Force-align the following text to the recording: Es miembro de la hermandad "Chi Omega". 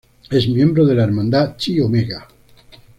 Es 0.31 0.47
miembro 0.47 0.83
de 0.83 0.95
la 0.95 1.03
hermandad 1.03 1.55
"Chi 1.57 1.79
Omega". 1.79 2.27